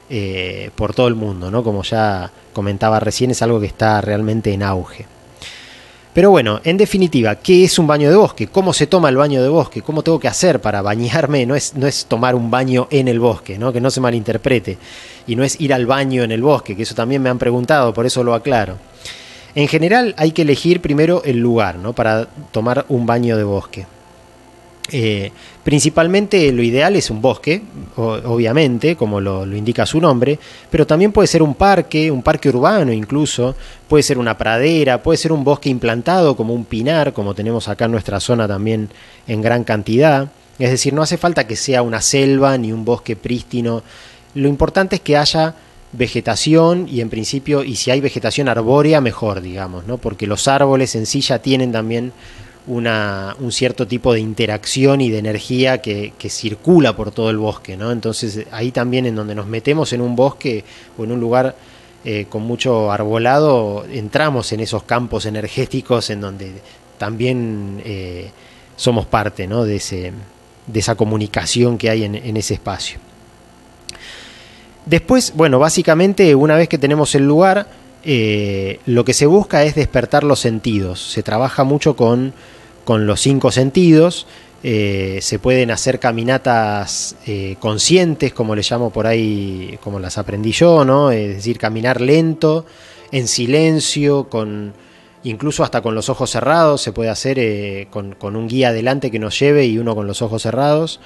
eh, 0.09 0.69
por 0.75 0.93
todo 0.93 1.07
el 1.07 1.15
mundo, 1.15 1.51
¿no? 1.51 1.63
Como 1.63 1.83
ya 1.83 2.31
comentaba 2.55 2.99
recién, 2.99 3.29
es 3.29 3.43
algo 3.43 3.59
que 3.59 3.67
está 3.67 4.01
realmente 4.01 4.51
en 4.51 4.63
auge. 4.63 5.05
Pero 6.15 6.31
bueno, 6.31 6.61
en 6.63 6.77
definitiva, 6.77 7.35
¿qué 7.35 7.65
es 7.65 7.77
un 7.77 7.87
baño 7.87 8.09
de 8.09 8.15
bosque? 8.15 8.47
¿Cómo 8.47 8.71
se 8.71 8.87
toma 8.87 9.09
el 9.09 9.17
baño 9.17 9.43
de 9.43 9.49
bosque? 9.49 9.81
¿Cómo 9.81 10.01
tengo 10.01 10.17
que 10.17 10.29
hacer 10.29 10.61
para 10.61 10.81
bañarme? 10.81 11.45
No 11.45 11.55
es, 11.55 11.75
no 11.75 11.87
es 11.87 12.05
tomar 12.05 12.35
un 12.35 12.49
baño 12.49 12.87
en 12.89 13.09
el 13.09 13.19
bosque, 13.19 13.57
¿no? 13.57 13.73
que 13.73 13.81
no 13.81 13.91
se 13.91 13.99
malinterprete. 13.99 14.77
Y 15.27 15.35
no 15.35 15.43
es 15.43 15.59
ir 15.59 15.73
al 15.73 15.85
baño 15.85 16.23
en 16.23 16.31
el 16.31 16.41
bosque, 16.41 16.73
que 16.77 16.83
eso 16.83 16.95
también 16.95 17.21
me 17.21 17.29
han 17.29 17.37
preguntado, 17.37 17.93
por 17.93 18.05
eso 18.05 18.23
lo 18.23 18.33
aclaro. 18.33 18.77
En 19.55 19.67
general 19.67 20.15
hay 20.17 20.31
que 20.31 20.43
elegir 20.43 20.79
primero 20.79 21.21
el 21.25 21.39
lugar 21.39 21.75
¿no? 21.75 21.91
para 21.91 22.27
tomar 22.51 22.85
un 22.87 23.05
baño 23.05 23.35
de 23.35 23.43
bosque. 23.43 23.85
Eh, 24.91 25.31
principalmente 25.63 26.51
lo 26.51 26.61
ideal 26.61 26.95
es 26.95 27.09
un 27.09 27.19
bosque, 27.19 27.61
obviamente, 27.95 28.95
como 28.95 29.19
lo, 29.19 29.45
indica 29.55 29.85
su 29.85 29.99
nombre, 29.99 30.37
pero 30.69 30.85
también 30.85 31.11
puede 31.11 31.27
ser 31.27 31.41
un 31.41 31.55
parque, 31.55 32.11
un 32.11 32.21
parque 32.21 32.49
urbano 32.49 32.91
incluso, 32.93 33.55
puede 33.87 34.03
ser 34.03 34.19
una 34.19 34.37
pradera, 34.37 35.01
puede 35.01 35.17
ser 35.17 35.31
un 35.31 35.43
bosque 35.43 35.69
implantado 35.69 36.35
como 36.35 36.53
un 36.53 36.65
pinar, 36.65 37.13
como 37.13 37.33
tenemos 37.33 37.67
acá 37.67 37.85
en 37.85 37.91
nuestra 37.91 38.19
zona 38.19 38.47
también 38.47 38.89
en 39.27 39.41
gran 39.41 39.63
cantidad. 39.63 40.29
Es 40.59 40.69
decir, 40.69 40.93
no 40.93 41.01
hace 41.01 41.17
falta 41.17 41.47
que 41.47 41.55
sea 41.55 41.81
una 41.81 42.01
selva 42.01 42.57
ni 42.57 42.71
un 42.71 42.85
bosque 42.85 43.15
prístino, 43.15 43.81
lo 44.35 44.47
importante 44.47 44.97
es 44.97 45.01
que 45.01 45.17
haya 45.17 45.55
vegetación 45.93 46.87
y 46.89 47.01
en 47.01 47.09
principio, 47.09 47.63
y 47.63 47.75
si 47.75 47.89
hay 47.89 48.01
vegetación 48.01 48.49
arbórea, 48.49 49.01
mejor, 49.01 49.41
digamos, 49.41 49.87
¿no? 49.87 49.97
Porque 49.97 50.27
los 50.27 50.47
árboles 50.47 50.93
en 50.95 51.05
sí 51.05 51.21
ya 51.21 51.39
tienen 51.39 51.71
también 51.71 52.11
una, 52.67 53.35
un 53.39 53.51
cierto 53.51 53.87
tipo 53.87 54.13
de 54.13 54.19
interacción 54.19 55.01
y 55.01 55.09
de 55.09 55.19
energía 55.19 55.81
que, 55.81 56.13
circula 56.29 56.95
por 56.95 57.11
todo 57.11 57.29
el 57.29 57.37
bosque, 57.37 57.77
¿no? 57.77 57.91
Entonces 57.91 58.45
ahí 58.51 58.71
también 58.71 59.05
en 59.05 59.15
donde 59.15 59.35
nos 59.35 59.47
metemos 59.47 59.93
en 59.93 60.01
un 60.01 60.15
bosque 60.15 60.63
o 60.97 61.03
en 61.03 61.11
un 61.11 61.19
lugar 61.19 61.55
eh, 62.03 62.25
con 62.29 62.43
mucho 62.43 62.91
arbolado, 62.91 63.85
entramos 63.91 64.51
en 64.51 64.59
esos 64.59 64.83
campos 64.83 65.25
energéticos 65.25 66.09
en 66.09 66.21
donde 66.21 66.51
también 66.97 67.81
eh, 67.83 68.29
somos 68.75 69.05
parte 69.05 69.47
¿no? 69.47 69.63
de, 69.63 69.77
ese, 69.77 70.11
de 70.67 70.79
esa 70.79 70.95
comunicación 70.95 71.77
que 71.77 71.89
hay 71.89 72.03
en, 72.03 72.37
ese 72.37 72.55
espacio. 72.55 72.99
Después, 74.85 75.33
bueno, 75.35 75.57
básicamente 75.57 76.35
una 76.35 76.55
vez 76.55 76.69
que 76.69 76.77
tenemos 76.77 77.15
el 77.15 77.25
lugar, 77.25 77.67
eh, 78.05 78.79
lo 78.85 79.03
que 79.03 79.13
se 79.13 79.25
busca 79.25 79.63
es 79.63 79.75
despertar 79.75 80.23
los 80.23 80.39
sentidos. 80.39 81.11
Se 81.11 81.23
trabaja 81.23 81.63
mucho 81.63 81.95
con 81.95 82.33
con 82.85 83.07
los 83.07 83.19
cinco 83.19 83.51
sentidos. 83.51 84.27
Eh, 84.63 85.19
se 85.21 85.37
pueden 85.37 85.69
hacer 85.69 85.99
caminatas 85.99 87.17
eh, 87.27 87.57
conscientes, 87.59 88.33
como 88.33 88.55
le 88.55 88.61
llamo 88.67 88.91
por 88.91 89.05
ahí, 89.05 89.77
como 89.83 89.99
las 89.99 90.17
aprendí 90.17 90.53
yo, 90.53 90.85
¿no? 90.85 91.11
Es 91.11 91.35
decir, 91.35 91.57
caminar 91.59 91.99
lento, 91.99 92.65
en 93.11 93.27
silencio, 93.27 94.29
con 94.29 94.73
incluso 95.23 95.63
hasta 95.63 95.81
con 95.81 95.95
los 95.95 96.09
ojos 96.09 96.29
cerrados, 96.29 96.81
se 96.81 96.93
puede 96.93 97.09
hacer 97.09 97.37
eh, 97.39 97.87
con, 97.89 98.15
un 98.21 98.47
guía 98.47 98.69
adelante 98.69 99.11
que 99.11 99.19
nos 99.19 99.37
lleve 99.39 99.65
y 99.65 99.77
uno 99.77 99.95
con 99.95 100.07
los 100.07 100.21
ojos 100.21 100.43
cerrados. 100.43 100.99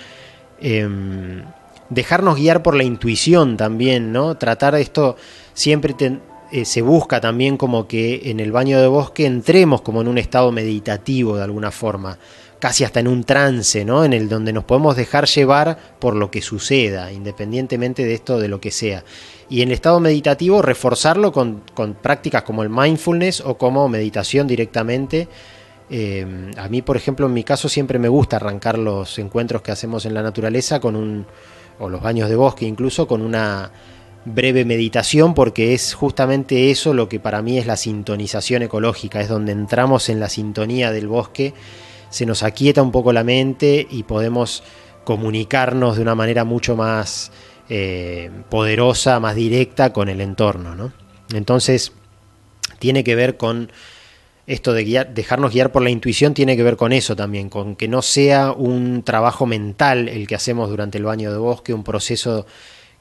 Em, 0.61 1.43
dejarnos 1.89 2.37
guiar 2.37 2.61
por 2.61 2.75
la 2.75 2.83
intuición 2.83 3.57
también, 3.57 4.11
¿no? 4.11 4.35
Tratar 4.35 4.75
esto 4.75 5.15
siempre 5.53 5.95
eh, 6.51 6.65
se 6.65 6.81
busca 6.81 7.21
también 7.21 7.57
como 7.57 7.87
que 7.87 8.21
en 8.25 8.39
el 8.39 8.51
baño 8.51 8.79
de 8.79 8.87
bosque 8.87 9.25
entremos 9.25 9.81
como 9.81 10.01
en 10.01 10.07
un 10.07 10.17
estado 10.17 10.51
meditativo 10.51 11.37
de 11.37 11.43
alguna 11.43 11.69
forma, 11.69 12.17
casi 12.59 12.83
hasta 12.83 12.99
en 12.99 13.07
un 13.07 13.23
trance, 13.23 13.85
¿no? 13.85 14.03
En 14.03 14.13
el 14.13 14.27
donde 14.27 14.51
nos 14.51 14.63
podemos 14.63 14.95
dejar 14.95 15.27
llevar 15.27 15.77
por 15.99 16.15
lo 16.15 16.31
que 16.31 16.41
suceda, 16.41 17.11
independientemente 17.11 18.03
de 18.03 18.15
esto, 18.15 18.39
de 18.39 18.47
lo 18.47 18.59
que 18.59 18.71
sea. 18.71 19.03
Y 19.47 19.61
en 19.61 19.69
el 19.69 19.75
estado 19.75 19.99
meditativo 19.99 20.61
reforzarlo 20.61 21.31
con, 21.31 21.61
prácticas 22.01 22.43
como 22.43 22.63
el 22.63 22.69
mindfulness 22.69 23.41
o 23.41 23.57
como 23.57 23.87
meditación 23.87 24.47
directamente. 24.47 25.27
Eh, 25.91 26.51
a 26.57 26.67
mí, 26.67 26.81
por 26.81 26.97
ejemplo, 26.97 27.27
en 27.27 27.33
mi 27.33 27.43
caso 27.43 27.69
siempre 27.69 27.99
me 27.99 28.09
gusta 28.09 28.37
arrancar 28.37 28.77
los 28.77 29.17
encuentros 29.19 29.61
que 29.61 29.71
hacemos 29.71 30.05
en 30.05 30.13
la 30.13 30.23
naturaleza 30.23 30.79
con 30.79 30.95
un, 30.95 31.25
o 31.79 31.89
los 31.89 32.01
baños 32.01 32.29
de 32.29 32.35
bosque 32.35 32.65
incluso, 32.65 33.07
con 33.07 33.21
una 33.21 33.71
breve 34.25 34.65
meditación 34.65 35.33
porque 35.33 35.73
es 35.73 35.93
justamente 35.93 36.71
eso 36.71 36.93
lo 36.93 37.09
que 37.09 37.19
para 37.19 37.41
mí 37.41 37.57
es 37.57 37.65
la 37.65 37.77
sintonización 37.77 38.63
ecológica, 38.63 39.21
es 39.21 39.29
donde 39.29 39.51
entramos 39.51 40.09
en 40.09 40.19
la 40.19 40.29
sintonía 40.29 40.91
del 40.91 41.07
bosque, 41.07 41.53
se 42.09 42.25
nos 42.25 42.43
aquieta 42.43 42.81
un 42.81 42.91
poco 42.91 43.13
la 43.13 43.23
mente 43.23 43.87
y 43.89 44.03
podemos 44.03 44.63
comunicarnos 45.03 45.95
de 45.95 46.01
una 46.01 46.15
manera 46.15 46.43
mucho 46.43 46.75
más 46.75 47.31
eh, 47.69 48.29
poderosa, 48.49 49.19
más 49.19 49.35
directa 49.35 49.93
con 49.93 50.09
el 50.09 50.21
entorno. 50.21 50.91
Entonces, 51.33 51.93
tiene 52.79 53.03
que 53.03 53.15
ver 53.15 53.37
con 53.37 53.71
esto 54.47 54.73
de 54.73 55.05
dejarnos 55.13 55.53
guiar 55.53 55.71
por 55.71 55.83
la 55.83 55.91
intuición, 55.91 56.33
tiene 56.33 56.57
que 56.57 56.63
ver 56.63 56.75
con 56.75 56.91
eso 56.91 57.15
también, 57.15 57.49
con 57.49 57.75
que 57.75 57.87
no 57.87 58.01
sea 58.01 58.51
un 58.51 59.03
trabajo 59.03 59.45
mental 59.45 60.09
el 60.09 60.27
que 60.27 60.33
hacemos 60.33 60.69
durante 60.69 60.97
el 60.97 61.03
baño 61.03 61.31
de 61.31 61.37
bosque, 61.37 61.73
un 61.73 61.83
proceso 61.83 62.47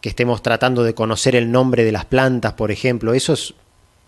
que 0.01 0.09
estemos 0.09 0.43
tratando 0.43 0.85
de 0.85 0.95
conocer 0.95 1.35
el 1.35 1.51
nombre 1.51 1.85
de 1.85 1.93
las 1.93 2.05
plantas, 2.05 2.53
por 2.55 2.71
ejemplo, 2.71 3.15
eso 3.15 3.33
es 3.33 3.55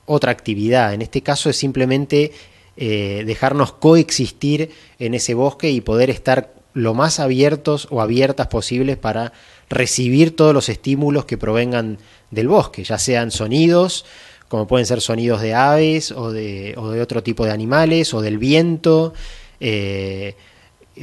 otra 0.07 0.33
actividad. 0.33 0.95
En 0.95 1.03
este 1.03 1.23
caso 1.23 1.51
es 1.51 1.57
simplemente 1.57 2.33
eh, 2.77 3.25
dejarnos 3.27 3.73
coexistir 3.73 4.71
en 4.99 5.15
ese 5.15 5.35
bosque 5.35 5.71
y 5.71 5.81
poder 5.81 6.11
estar 6.11 6.53
lo 6.73 6.95
más 6.95 7.19
abiertos 7.21 7.89
o 7.91 8.01
abiertas 8.01 8.47
posibles 8.47 8.97
para 8.97 9.33
recibir 9.69 10.37
todos 10.37 10.55
los 10.55 10.69
estímulos 10.69 11.25
que 11.25 11.39
provengan 11.39 11.99
del 12.31 12.49
bosque, 12.49 12.85
ya 12.85 12.99
sean 12.99 13.31
sonidos, 13.31 14.05
como 14.49 14.67
pueden 14.67 14.87
ser 14.87 15.01
sonidos 15.01 15.41
de 15.41 15.55
aves 15.55 16.11
o 16.11 16.33
de, 16.33 16.75
o 16.77 16.91
de 16.91 17.01
otro 17.01 17.23
tipo 17.23 17.45
de 17.45 17.53
animales, 17.53 18.15
o 18.15 18.21
del 18.21 18.39
viento, 18.39 19.15
eh, 19.61 20.35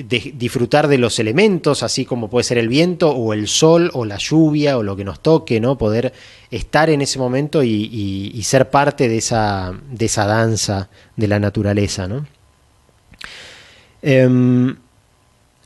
disfrutar 0.03 0.87
de 0.87 0.97
los 0.97 1.19
elementos, 1.19 1.83
así 1.83 2.05
como 2.05 2.29
puede 2.29 2.43
ser 2.43 2.57
el 2.57 2.67
viento 2.67 3.11
o 3.11 3.33
el 3.33 3.47
sol 3.47 3.89
o 3.93 4.05
la 4.05 4.17
lluvia 4.17 4.77
o 4.77 4.83
lo 4.83 4.95
que 4.95 5.03
nos 5.03 5.19
toque, 5.19 5.59
¿no? 5.59 5.77
Poder 5.77 6.13
estar 6.51 6.89
en 6.89 7.01
ese 7.01 7.19
momento 7.19 7.63
y, 7.63 8.41
ser 8.43 8.69
parte 8.69 9.09
de 9.09 9.17
esa, 9.17 9.73
de 9.91 10.05
esa, 10.05 10.25
danza 10.25 10.89
de 11.15 11.27
la 11.27 11.39
naturaleza, 11.39 12.07
¿no? 12.07 12.25
Em, 14.01 14.75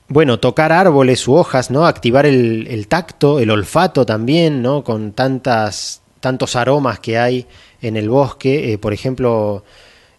bueno, 0.08 0.40
tocar 0.40 0.72
árboles 0.72 1.28
u 1.28 1.34
hojas, 1.34 1.72
¿no? 1.72 1.86
Activar 1.86 2.26
el, 2.26 2.88
tacto, 2.88 3.40
el 3.40 3.50
olfato 3.50 4.06
también, 4.06 4.62
¿no? 4.62 4.84
Con 4.84 5.12
tantas, 5.14 6.02
tantos 6.20 6.56
aromas 6.56 7.00
que 7.00 7.18
hay 7.18 7.48
en 7.82 7.98
el 7.98 8.10
bosque. 8.10 8.74
Eh, 8.74 8.78
por 8.78 8.94
ejemplo, 8.94 9.64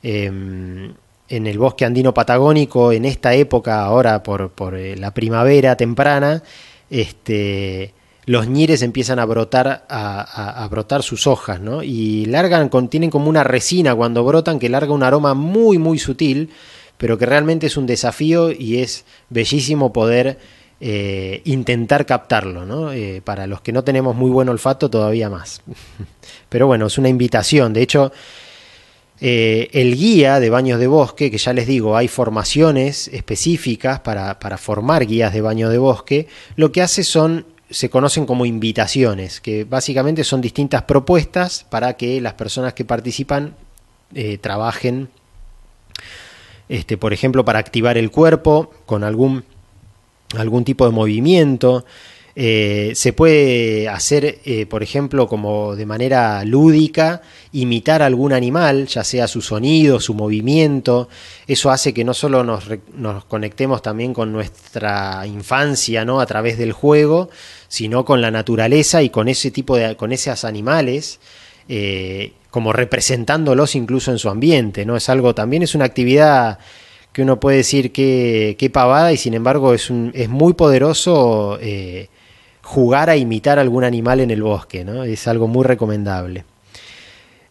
em, 0.02 0.94
en 1.32 1.46
el 1.46 1.58
bosque 1.58 1.86
andino 1.86 2.12
patagónico 2.12 2.92
en 2.92 3.06
esta 3.06 3.32
época, 3.32 3.82
ahora 3.82 4.22
por, 4.22 4.50
por 4.50 4.76
eh, 4.76 4.96
la 4.96 5.14
primavera 5.14 5.76
temprana, 5.78 6.42
este, 6.90 7.94
los 8.26 8.48
ñires 8.48 8.82
empiezan 8.82 9.18
a 9.18 9.24
brotar, 9.24 9.86
a, 9.88 10.68
brotar 10.70 11.02
sus 11.02 11.26
hojas, 11.26 11.58
¿no? 11.58 11.82
Y 11.82 12.26
largan, 12.26 12.68
contienen 12.68 13.08
como 13.08 13.30
una 13.30 13.44
resina 13.44 13.94
cuando 13.94 14.22
brotan 14.24 14.58
que 14.58 14.68
larga 14.68 14.92
un 14.92 15.02
aroma 15.02 15.32
muy, 15.32 15.78
muy 15.78 15.98
sutil, 15.98 16.50
pero 16.98 17.16
que 17.16 17.24
realmente 17.24 17.66
es 17.66 17.78
un 17.78 17.86
desafío 17.86 18.52
y 18.52 18.78
es 18.78 19.06
bellísimo 19.30 19.90
poder 19.90 20.38
eh, 20.80 21.40
intentar 21.46 22.04
captarlo, 22.04 22.66
¿no? 22.66 22.92
Eh, 22.92 23.22
para 23.24 23.46
los 23.46 23.62
que 23.62 23.72
no 23.72 23.84
tenemos 23.84 24.14
muy 24.14 24.30
buen 24.30 24.50
olfato, 24.50 24.90
todavía 24.90 25.30
más. 25.30 25.62
Pero 26.50 26.66
bueno, 26.66 26.88
es 26.88 26.98
una 26.98 27.08
invitación. 27.08 27.72
De 27.72 27.80
hecho, 27.80 28.12
eh, 29.24 29.68
el 29.70 29.94
guía 29.94 30.40
de 30.40 30.50
baños 30.50 30.80
de 30.80 30.88
bosque, 30.88 31.30
que 31.30 31.38
ya 31.38 31.52
les 31.52 31.68
digo, 31.68 31.96
hay 31.96 32.08
formaciones 32.08 33.06
específicas 33.06 34.00
para, 34.00 34.34
formar 34.58 35.06
guías 35.06 35.32
de 35.32 35.40
baño 35.40 35.68
de 35.68 35.78
bosque, 35.78 36.26
lo 36.56 36.72
que 36.72 36.82
hace 36.82 37.04
son, 37.04 37.46
se 37.70 37.88
conocen 37.88 38.26
como 38.26 38.46
invitaciones, 38.46 39.40
que 39.40 39.62
básicamente 39.62 40.24
son 40.24 40.40
distintas 40.40 40.82
propuestas 40.82 41.64
para 41.70 41.96
que 41.96 42.20
las 42.20 42.34
personas 42.34 42.74
que 42.74 42.84
participan 42.84 43.54
eh, 44.12 44.38
trabajen, 44.38 45.08
este, 46.68 46.96
por 46.96 47.12
ejemplo, 47.12 47.44
para 47.44 47.60
activar 47.60 47.96
el 47.98 48.10
cuerpo 48.10 48.72
con 48.86 49.04
algún, 49.04 49.44
algún 50.36 50.64
tipo 50.64 50.84
de 50.84 50.90
movimiento, 50.90 51.84
eh, 52.34 52.92
se 52.94 53.12
puede 53.12 53.88
hacer, 53.88 54.38
eh, 54.44 54.64
por 54.66 54.82
ejemplo, 54.82 55.28
como 55.28 55.76
de 55.76 55.84
manera 55.84 56.44
lúdica, 56.44 57.20
imitar 57.52 58.00
algún 58.02 58.32
animal, 58.32 58.86
ya 58.86 59.04
sea 59.04 59.28
su 59.28 59.42
sonido, 59.42 60.00
su 60.00 60.14
movimiento. 60.14 61.08
Eso 61.46 61.70
hace 61.70 61.92
que 61.92 62.04
no 62.04 62.14
solo 62.14 62.42
nos, 62.42 62.64
conectemos 63.26 63.82
también 63.82 64.14
con 64.14 64.32
nuestra 64.32 65.26
infancia, 65.26 66.04
¿no? 66.04 66.20
A 66.20 66.26
través 66.26 66.56
del 66.56 66.72
juego, 66.72 67.28
sino 67.68 68.04
con 68.04 68.22
la 68.22 68.30
naturaleza 68.30 69.02
y 69.02 69.10
con 69.10 69.28
ese 69.28 69.50
tipo 69.50 69.76
de, 69.76 69.96
con 69.96 70.12
esos 70.12 70.44
animales. 70.44 71.20
Eh, 71.68 72.32
como 72.50 72.72
representándolos 72.74 73.74
incluso 73.76 74.10
en 74.10 74.18
su 74.18 74.28
ambiente, 74.28 74.84
¿no? 74.84 74.96
Es 74.96 75.08
algo, 75.08 75.34
también 75.34 75.62
es 75.62 75.74
una 75.74 75.86
actividad 75.86 76.58
que 77.12 77.22
uno 77.22 77.40
puede 77.40 77.58
decir 77.58 77.92
que, 77.92 78.70
pavada 78.72 79.12
y 79.12 79.16
sin 79.16 79.32
embargo 79.32 79.72
es, 79.72 79.88
un, 79.88 80.10
es 80.14 80.28
muy 80.28 80.52
poderoso 80.52 81.58
jugar 82.72 83.10
a 83.10 83.16
imitar 83.16 83.58
algún 83.58 83.84
animal 83.84 84.20
en 84.20 84.30
el 84.30 84.42
bosque, 84.42 84.82
¿no? 84.82 85.04
Es 85.04 85.28
algo 85.28 85.46
muy 85.46 85.62
recomendable. 85.62 86.46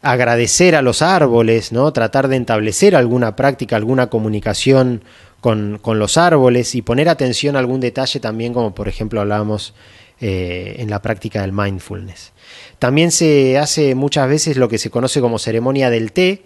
Agradecer 0.01 0.75
a 0.75 0.81
los 0.81 1.03
árboles, 1.03 1.71
¿no? 1.71 1.93
Tratar 1.93 2.27
de 2.27 2.37
establecer 2.37 2.95
alguna 2.95 3.35
práctica, 3.35 3.75
alguna 3.75 4.07
comunicación 4.07 5.03
con, 5.39 5.79
los 5.85 6.17
árboles 6.17 6.73
y 6.73 6.81
poner 6.81 7.07
atención 7.07 7.55
a 7.55 7.59
algún 7.59 7.81
detalle 7.81 8.19
también, 8.19 8.51
como 8.51 8.73
por 8.73 8.87
ejemplo 8.87 9.21
hablábamos 9.21 9.75
eh, 10.21 10.77
en 10.79 10.89
la 10.89 11.03
práctica 11.03 11.41
del 11.41 11.51
mindfulness. 11.51 12.31
También 12.79 13.11
se 13.11 13.59
hace 13.59 13.93
muchas 13.93 14.27
veces 14.27 14.57
lo 14.57 14.69
que 14.69 14.79
se 14.79 14.89
conoce 14.89 15.21
como 15.21 15.37
ceremonia 15.37 15.91
del 15.91 16.13
té, 16.13 16.45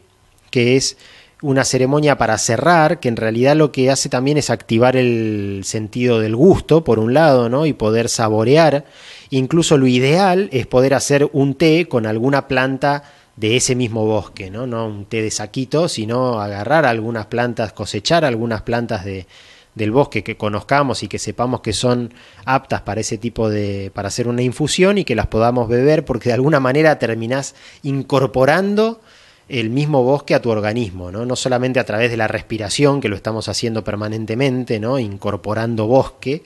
que 0.52 0.76
es 0.76 0.98
una 1.42 1.64
ceremonia 1.64 2.18
para 2.18 2.38
cerrar, 2.38 3.00
que 3.00 3.10
en 3.10 3.18
realidad 3.18 3.56
lo 3.56 3.72
que 3.72 3.92
hace 3.92 4.10
también 4.10 4.38
es 4.38 4.50
activar 4.50 4.96
el 4.96 5.62
sentido 5.64 6.20
del 6.20 6.36
gusto, 6.36 6.84
por 6.84 7.00
un 7.00 7.14
lado, 7.14 7.50
¿no? 7.50 7.66
Y 7.66 7.74
poder 7.74 8.10
saborear. 8.10 8.86
Incluso 9.30 9.78
lo 9.78 9.88
ideal 9.88 10.50
es 10.52 10.66
poder 10.68 10.94
hacer 10.94 11.30
un 11.34 11.56
té 11.56 11.88
con 11.88 12.06
alguna 12.06 12.48
planta 12.48 13.04
de 13.36 13.58
ese 13.58 13.76
mismo 13.76 14.06
bosque, 14.06 14.50
¿no? 14.50 14.66
No 14.66 14.88
un 14.88 15.06
té 15.06 15.22
de 15.22 15.32
saquito, 15.32 15.90
sino 15.90 16.40
agarrar 16.40 16.86
algunas 16.86 17.26
plantas, 17.26 17.74
cosechar 17.74 18.24
algunas 18.24 18.62
plantas 18.62 19.04
de, 19.04 19.28
del 19.76 19.92
bosque 19.92 20.24
que 20.24 20.38
conozcamos 20.38 21.04
y 21.04 21.08
que 21.08 21.20
sepamos 21.20 21.60
que 21.60 21.74
son 21.74 22.14
aptas 22.46 22.82
para 22.82 23.02
ese 23.02 23.18
tipo 23.18 23.50
de, 23.50 23.92
para 23.94 24.08
hacer 24.08 24.28
una 24.28 24.42
infusión 24.42 24.98
y 24.98 25.04
que 25.04 25.16
las 25.16 25.28
podamos 25.28 25.68
beber 25.68 26.06
porque 26.06 26.30
de 26.30 26.36
alguna 26.36 26.62
manera 26.62 26.98
terminás 26.98 27.56
incorporando 27.84 29.02
el 29.48 29.70
mismo 29.70 30.04
bosque 30.04 30.34
a 30.34 30.42
tu 30.42 30.50
organismo, 30.50 31.12
¿no? 31.12 31.26
no 31.26 31.36
solamente 31.36 31.80
a 31.80 31.84
través 31.84 32.10
de 32.10 32.18
la 32.18 32.28
respiración, 32.28 33.00
que 33.00 33.10
lo 33.10 33.16
estamos 33.16 33.48
haciendo 33.48 33.84
permanentemente, 33.84 34.80
¿no? 34.80 34.98
incorporando 34.98 35.86
bosque, 35.88 36.44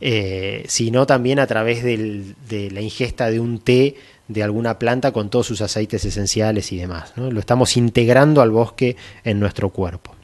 eh, 0.00 0.64
sino 0.68 1.06
también 1.06 1.38
a 1.38 1.46
través 1.46 1.82
de 1.82 2.70
la 2.70 2.80
ingesta 2.80 3.30
de 3.30 3.40
un 3.40 3.60
té 3.60 3.96
de 4.28 4.42
alguna 4.42 4.78
planta 4.78 5.12
con 5.12 5.30
todos 5.30 5.46
sus 5.46 5.60
aceites 5.60 6.04
esenciales 6.04 6.72
y 6.72 6.76
demás. 6.76 7.12
¿no? 7.16 7.30
Lo 7.30 7.40
estamos 7.40 7.76
integrando 7.76 8.42
al 8.42 8.50
bosque 8.50 8.96
en 9.24 9.40
nuestro 9.40 9.70
cuerpo. 9.70 10.14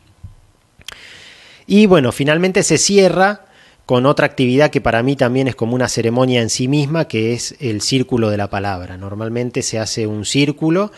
Y 1.66 1.86
bueno, 1.86 2.12
finalmente 2.12 2.62
se 2.62 2.76
cierra 2.76 3.46
con 3.86 4.06
otra 4.06 4.26
actividad 4.26 4.70
que 4.70 4.80
para 4.80 5.02
mí 5.02 5.16
también 5.16 5.48
es 5.48 5.56
como 5.56 5.74
una 5.74 5.88
ceremonia 5.88 6.42
en 6.42 6.50
sí 6.50 6.68
misma, 6.68 7.06
que 7.06 7.32
es 7.32 7.56
el 7.60 7.80
círculo 7.80 8.30
de 8.30 8.36
la 8.36 8.50
palabra. 8.50 8.96
Normalmente 8.96 9.62
se 9.62 9.78
hace 9.78 10.06
un 10.06 10.24
círculo 10.24 10.92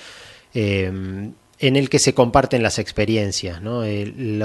eh, 0.55 1.33
en 1.59 1.77
el 1.77 1.89
que 1.89 1.99
se 1.99 2.15
comparten 2.15 2.63
las 2.63 2.79
experiencias. 2.79 3.61
El, 3.63 4.43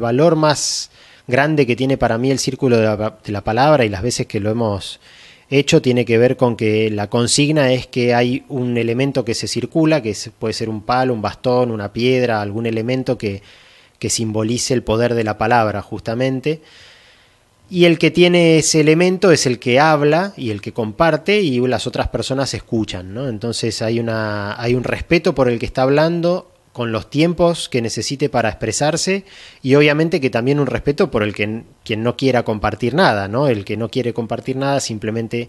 valor 0.00 0.36
más 0.36 0.90
grande 1.26 1.66
que 1.66 1.76
tiene 1.76 1.96
para 1.96 2.18
mí 2.18 2.30
el 2.30 2.38
círculo 2.38 2.76
de 2.76 3.32
la, 3.32 3.44
palabra 3.44 3.84
y 3.84 3.88
las 3.88 4.02
veces 4.02 4.26
que 4.26 4.40
lo 4.40 4.50
hemos 4.50 5.00
hecho 5.48 5.82
tiene 5.82 6.04
que 6.04 6.18
ver 6.18 6.36
con 6.36 6.56
que 6.56 6.90
la 6.90 7.08
consigna 7.08 7.72
es 7.72 7.86
que 7.86 8.14
hay 8.14 8.44
un 8.48 8.76
elemento 8.76 9.24
que 9.24 9.34
se 9.34 9.48
circula, 9.48 10.02
que 10.02 10.14
puede 10.38 10.54
ser 10.54 10.68
un 10.68 10.82
palo, 10.82 11.14
un 11.14 11.22
bastón, 11.22 11.70
una 11.70 11.92
piedra, 11.92 12.40
algún 12.40 12.66
elemento 12.66 13.18
que, 13.18 13.42
que 13.98 14.10
simbolice 14.10 14.74
el 14.74 14.82
poder 14.82 15.14
de 15.14 15.24
la 15.24 15.38
palabra 15.38 15.82
justamente 15.82 16.60
y 17.70 17.84
el 17.84 17.98
que 17.98 18.10
tiene 18.10 18.58
ese 18.58 18.80
elemento 18.80 19.30
es 19.30 19.46
el 19.46 19.60
que 19.60 19.78
habla 19.78 20.34
y 20.36 20.50
el 20.50 20.60
que 20.60 20.72
comparte 20.72 21.40
y 21.40 21.60
las 21.68 21.86
otras 21.86 22.08
personas 22.08 22.52
escuchan, 22.52 23.14
¿no? 23.14 23.28
Entonces 23.28 23.80
hay, 23.80 24.00
una, 24.00 24.60
hay 24.60 24.74
un 24.74 24.82
respeto 24.82 25.36
por 25.36 25.48
el 25.48 25.60
que 25.60 25.66
está 25.66 25.82
hablando 25.82 26.50
con 26.72 26.90
los 26.90 27.10
tiempos 27.10 27.68
que 27.68 27.80
necesite 27.80 28.28
para 28.28 28.48
expresarse 28.48 29.24
y 29.62 29.76
obviamente 29.76 30.20
que 30.20 30.30
también 30.30 30.58
un 30.58 30.66
respeto 30.66 31.12
por 31.12 31.22
el 31.22 31.32
que 31.32 31.62
quien 31.84 32.02
no 32.02 32.16
quiera 32.16 32.44
compartir 32.44 32.94
nada, 32.94 33.28
¿no? 33.28 33.46
El 33.46 33.64
que 33.64 33.76
no 33.76 33.88
quiere 33.88 34.12
compartir 34.12 34.56
nada 34.56 34.80
simplemente 34.80 35.48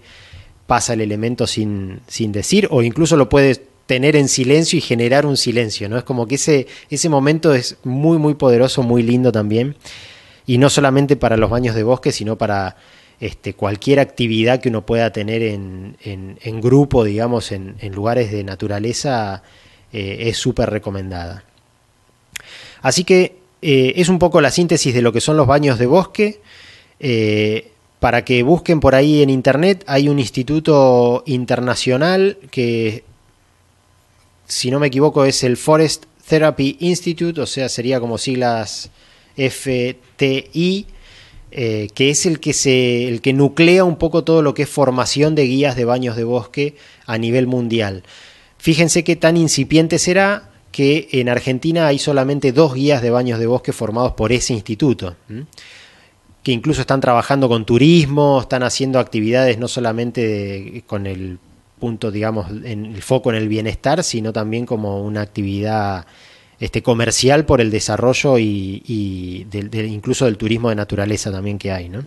pasa 0.68 0.94
el 0.94 1.01
elemento 1.01 1.48
sin, 1.48 2.01
sin 2.08 2.32
decir 2.32 2.68
o 2.70 2.84
incluso 2.84 3.18
lo 3.18 3.30
puede 3.30 3.56
tener 3.88 4.16
en 4.16 4.28
silencio 4.28 4.78
y 4.78 4.82
generar 4.82 5.25
un 5.25 5.38
silencio, 5.38 5.90
¿no? 5.90 5.98
Es 5.98 6.04
como 6.04 6.28
que 6.28 6.36
ese, 6.36 6.68
ese 6.92 7.10
momento 7.10 7.54
es 7.56 7.78
muy, 7.84 8.20
muy 8.20 8.36
poderoso, 8.36 8.84
muy 8.84 9.01
lindo 9.01 9.32
también 9.32 9.75
y 10.51 10.58
no 10.58 10.70
solamente 10.70 11.15
para 11.15 11.38
los 11.38 11.50
baños 11.50 11.75
de 11.75 11.84
bosque, 11.84 12.12
sino 12.12 12.38
para 12.38 12.75
este, 13.22 13.53
cualquier 13.53 14.01
actividad 14.01 14.60
que 14.60 14.67
uno 14.67 14.86
pueda 14.86 15.10
tener 15.13 15.41
en, 15.43 15.96
en, 16.03 16.60
grupo, 16.60 17.05
digamos, 17.05 17.53
en, 17.53 17.77
lugares 17.93 18.34
de 18.34 18.43
naturaleza, 18.43 19.43
eh, 19.93 20.24
es 20.24 20.36
súper 20.36 20.70
recomendada. 20.70 21.46
Así 22.81 23.05
que 23.05 23.38
eh, 23.62 23.93
es 23.96 24.10
un 24.10 24.20
poco 24.20 24.41
la 24.41 24.51
síntesis 24.51 24.93
de 24.93 25.01
lo 25.01 25.13
que 25.13 25.22
son 25.22 25.38
los 25.38 25.48
baños 25.48 25.79
de 25.79 25.86
bosque. 25.86 26.41
Eh, 27.00 27.72
para 28.01 28.25
que 28.25 28.43
busquen 28.43 28.81
por 28.81 28.93
ahí 28.93 29.22
en 29.22 29.29
internet, 29.29 29.86
hay 29.88 30.10
un 30.10 30.20
instituto 30.20 31.24
internacional 31.27 32.38
que, 32.51 33.05
si 34.48 34.70
no 34.70 34.81
me 34.81 34.88
equivoco, 34.88 35.24
es 35.24 35.46
el 35.46 35.55
Forest 35.55 36.08
Therapy 36.27 36.75
Institute, 36.81 37.39
o 37.39 37.46
sea, 37.46 37.70
sería 37.70 38.01
como 38.01 38.17
siglas 38.17 38.91
FTI, 39.50 40.86
eh, 41.51 41.89
que 41.93 42.10
es 42.10 42.25
el 42.25 42.39
que, 42.39 42.53
se, 42.53 43.07
el 43.07 43.21
que 43.21 43.33
nuclea 43.33 43.83
un 43.83 43.98
poco 43.98 44.24
todo 44.24 44.41
lo 44.41 44.53
que 44.53 44.63
es 44.63 44.69
formación 44.69 45.36
de 45.36 45.43
guías 45.43 45.75
de 45.75 45.86
baños 45.86 46.15
de 46.15 46.24
bosque 46.24 46.75
a 47.05 47.17
nivel 47.17 47.48
mundial. 47.48 48.03
Fíjense 48.57 49.03
qué 49.03 49.15
tan 49.15 49.38
incipiente 49.38 50.00
será 50.00 50.50
que 50.71 51.10
en 51.12 51.27
Argentina 51.27 51.88
hay 51.88 52.00
solamente 52.00 52.51
dos 52.51 52.74
guías 52.74 53.01
de 53.01 53.10
baños 53.10 53.39
de 53.39 53.48
bosque 53.48 53.74
formados 53.74 54.13
por 54.13 54.31
ese 54.31 54.53
instituto, 54.53 55.15
que 56.43 56.51
incluso 56.51 56.81
están 56.81 57.01
trabajando 57.01 57.50
con 57.50 57.66
turismo, 57.66 58.39
están 58.42 58.63
haciendo 58.63 59.00
actividades 59.00 59.57
no 59.57 59.68
solamente 59.68 60.83
con 60.87 61.05
el 61.05 61.39
punto, 61.79 62.11
digamos, 62.11 62.50
en 62.63 62.85
el 62.85 63.01
foco 63.01 63.31
en 63.31 63.37
el 63.37 63.50
bienestar, 63.50 64.03
sino 64.03 64.31
también 64.31 64.66
como 64.66 65.01
una 65.01 65.22
actividad 65.22 66.05
este, 66.61 66.83
comercial 66.83 67.43
por 67.43 67.59
el 67.59 67.71
desarrollo 67.71 68.37
y, 68.37 69.47
incluso 69.74 70.25
del 70.25 70.37
turismo 70.37 70.69
de 70.69 70.75
naturaleza 70.75 71.31
también 71.31 71.57
que 71.57 71.71
hay, 71.71 71.89
¿no? 71.89 72.05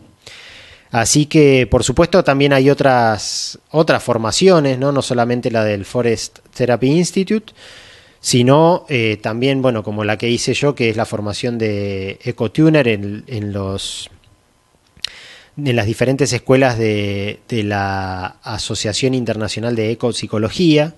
Así 0.93 1.27
que, 1.27 1.67
por 1.69 1.83
supuesto, 1.83 2.23
también 2.23 2.53
hay 2.53 2.71
otras, 2.71 3.59
otras 3.73 4.01
formaciones, 4.01 4.79
¿no? 4.79 4.93
no 4.93 5.03
solamente 5.03 5.51
la 5.51 5.65
del 5.65 5.85
Forest 5.85 6.39
Therapy 6.55 6.87
Institute, 6.87 7.53
sino 8.21 8.87
eh, 8.89 9.19
también, 9.21 9.61
bueno, 9.61 9.83
como 9.83 10.05
la 10.05 10.17
que 10.19 10.31
hice 10.31 10.55
yo, 10.55 10.77
que 10.77 10.89
es 10.89 10.97
la 10.97 11.05
formación 11.05 11.59
de 11.59 12.21
EcoTuner 12.23 12.87
en, 12.87 13.25
en 13.27 13.53
en 15.57 15.77
las 15.77 15.87
diferentes 15.87 16.33
escuelas 16.33 16.79
de, 16.79 17.41
de, 17.49 17.65
la 17.65 18.37
Asociación 18.45 19.15
Internacional 19.15 19.75
de 19.75 19.91
Ecopsicología, 19.91 20.95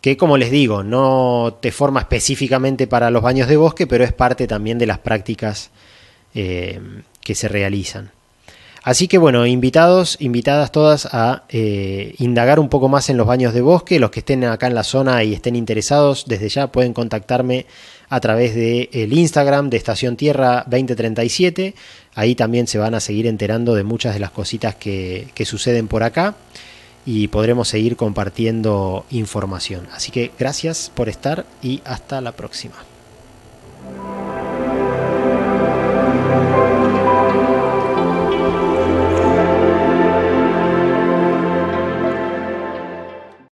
que 0.00 0.16
como 0.16 0.36
les 0.36 0.50
digo, 0.50 0.82
no 0.82 1.58
te 1.60 1.72
forma 1.72 2.00
específicamente 2.00 2.86
para 2.86 3.10
los 3.10 3.22
baños 3.22 3.48
de 3.48 3.56
bosque, 3.56 3.86
pero 3.86 4.04
es 4.04 4.12
parte 4.12 4.46
también 4.46 4.78
de 4.78 4.86
las 4.86 4.98
prácticas 4.98 5.70
eh, 6.34 6.80
que 7.20 7.34
se 7.34 7.48
realizan. 7.48 8.10
Así 8.84 9.08
que 9.08 9.18
bueno, 9.18 9.44
invitados, 9.44 10.16
invitadas 10.20 10.72
todas 10.72 11.08
a 11.12 11.42
eh, 11.48 12.14
indagar 12.18 12.60
un 12.60 12.68
poco 12.68 12.88
más 12.88 13.10
en 13.10 13.16
los 13.16 13.26
baños 13.26 13.52
de 13.52 13.60
bosque. 13.60 13.98
Los 13.98 14.10
que 14.10 14.20
estén 14.20 14.44
acá 14.44 14.68
en 14.68 14.74
la 14.74 14.84
zona 14.84 15.24
y 15.24 15.34
estén 15.34 15.56
interesados, 15.56 16.24
desde 16.26 16.48
ya 16.48 16.68
pueden 16.68 16.94
contactarme 16.94 17.66
a 18.08 18.20
través 18.20 18.54
del 18.54 18.88
el 18.92 19.12
Instagram 19.12 19.68
de 19.68 19.76
Estación 19.76 20.16
Tierra 20.16 20.64
2037. 20.68 21.74
Ahí 22.14 22.34
también 22.34 22.66
se 22.66 22.78
van 22.78 22.94
a 22.94 23.00
seguir 23.00 23.26
enterando 23.26 23.74
de 23.74 23.82
muchas 23.82 24.14
de 24.14 24.20
las 24.20 24.30
cositas 24.30 24.76
que, 24.76 25.28
que 25.34 25.44
suceden 25.44 25.88
por 25.88 26.04
acá 26.04 26.36
y 27.10 27.28
podremos 27.28 27.68
seguir 27.68 27.96
compartiendo 27.96 29.06
información. 29.08 29.88
Así 29.94 30.12
que 30.12 30.30
gracias 30.38 30.92
por 30.94 31.08
estar 31.08 31.46
y 31.62 31.80
hasta 31.86 32.20
la 32.20 32.32
próxima. 32.32 32.74